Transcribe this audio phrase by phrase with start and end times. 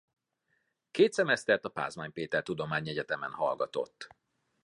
[0.91, 4.09] Két szemesztert a Pázmány Péter Tudományegyetemen hallgatott.